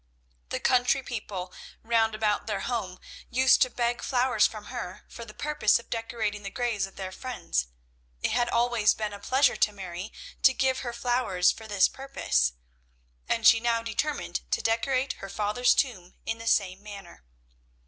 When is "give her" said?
10.55-10.91